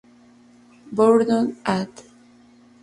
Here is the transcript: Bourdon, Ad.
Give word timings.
Bourdon, 0.91 1.57
Ad. 1.63 1.91